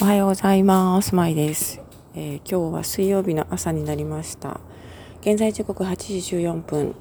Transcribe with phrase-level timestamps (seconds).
[0.00, 1.14] おはようございます。
[1.14, 1.80] まいです、
[2.14, 4.60] えー今日は水曜日の朝になりました。
[5.20, 6.94] 現在時刻8時14分。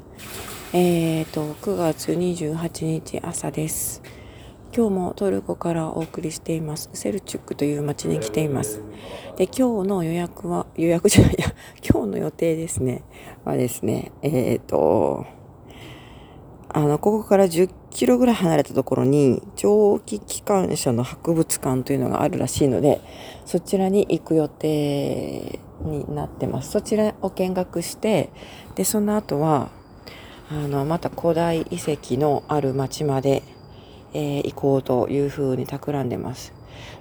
[0.73, 4.03] えーと、9月28日朝です。
[4.75, 6.89] 今日もトルコからお送りしています。
[6.93, 8.81] セルチュックという町に来ています。
[9.37, 11.53] で、今日の予約は、予約じゃないや、
[11.89, 13.03] 今日の予定ですね、
[13.45, 15.25] はですね、えーと、
[16.73, 23.01] あの、ここから10キロぐらい離れたところに、蒸気機関車の博物館というのがあるらしいので、
[23.45, 26.71] そちらに行く予定になってます。
[26.71, 28.29] そちらを見学して、
[28.75, 29.69] で、その後は、
[30.49, 33.43] あの、また古代遺跡のある町まで、
[34.13, 36.53] えー行こうというふうに企んでます。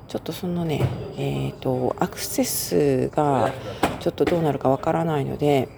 [0.08, 3.52] ちょっとそのね、えっ、と、アクセスが
[4.00, 5.68] ちょっとどうなるかわからないので、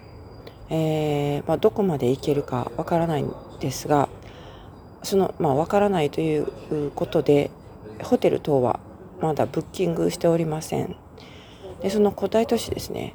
[0.71, 3.25] えーまあ、どこまで行けるかわからない
[3.63, 4.09] ですが、
[5.03, 7.51] その、まあ、わからないということで、
[8.03, 8.81] ホテル等は
[9.21, 10.97] まだブッキングしておりません。
[11.81, 13.15] で、その古代都市ですね、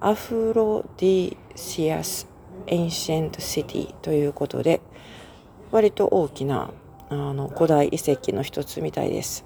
[0.00, 2.28] アフロディシアス
[2.66, 4.80] Ancient City ということで、
[5.72, 6.70] 割と大きな
[7.10, 9.44] あの古代遺跡の一つみたいです。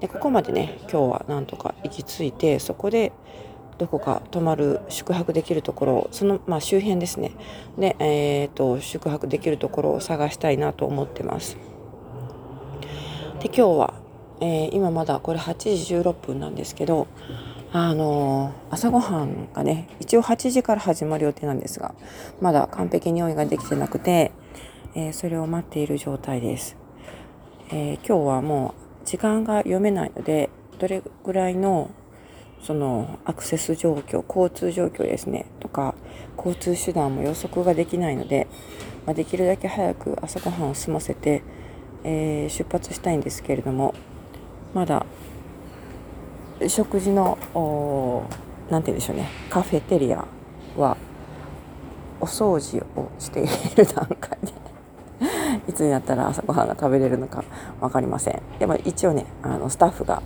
[0.00, 3.12] で、ここまでね、今日はなんとか行き着いて、そこで
[3.78, 7.32] どこか泊まる、宿泊できるところ、その、まあ、周辺ですね。
[7.78, 11.56] で、えっ、と、宿泊できるところを探したいなと思ってます。
[13.40, 13.94] で、今日は、
[14.40, 17.06] えー今まだこれ8時16分なんですけど、
[17.72, 21.94] あのー朝ごはんがね、一応8時から始まる予定なんですが、
[22.40, 24.32] まだ完璧に用意ができてなくて、
[24.94, 26.76] えーそれを待っている状態です。
[27.70, 31.90] え今日はもう時間が読めないので、どれぐらいの
[32.64, 35.94] そのアクセス状況、交通状況ですね、とか、
[36.38, 38.46] 交通手段も予測ができないので、
[39.04, 41.42] まあ、できるだけ早く朝ごはんを済ませて、
[42.04, 43.94] えー出発したいんですけれども、
[44.72, 45.04] まだ
[46.66, 50.24] 食事の、おーなんて言うんでしょうね、カフェテリア
[50.74, 50.96] は
[52.18, 54.52] お掃除をしている段階で、
[55.68, 57.44] いつになったら朝ごはんが食べれるのか
[57.80, 58.40] 分かりません。
[58.58, 60.22] でも一応ね、あのスタッフが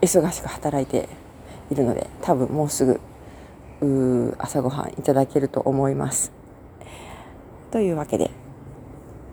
[0.00, 1.06] 忙しく働いて
[1.70, 3.00] いるので、多分もうすぐ
[4.38, 6.32] 朝ごはんいただけると思います。
[7.70, 8.30] というわけで、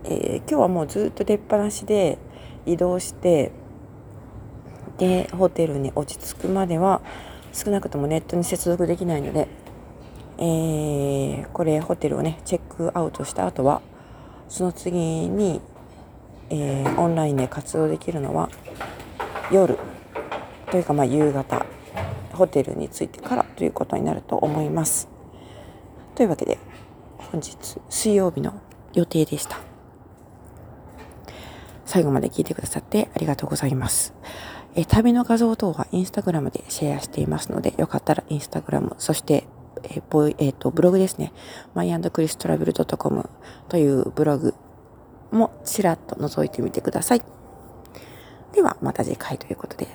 [0.03, 2.17] えー今日はもうずっと出っ放しで
[2.65, 3.51] 移動して、
[4.97, 7.01] で、ホテルに落ち着くまでは
[7.53, 9.47] 少なくともネットに接続できないので、
[10.37, 13.81] えーこれホテルをね、チェックアウトした後は、
[14.49, 14.97] その次
[15.29, 15.61] に、
[16.49, 18.49] えーオンラインで活動できるのは
[19.51, 19.77] 夜
[20.69, 21.65] というかまあ夕方
[22.41, 25.07] ホテルに着いてからということになると思います。
[26.15, 26.57] というわけで
[27.17, 27.55] 本日
[27.87, 28.59] 水曜日の
[28.93, 29.59] 予定でした。
[31.85, 34.15] 最後まで聞いてくださってありがとうございます。
[34.73, 39.43] え旅の画像等はインスタグラムでシェアしていますので、よかったらインスタグラム、そして、
[39.83, 41.33] えーボイえーとブログですね、
[41.75, 43.29] myandchristravel.com
[43.69, 44.55] というブログ
[45.31, 47.21] もちらっと覗いてみてください。
[48.53, 49.87] ではまた次回ということで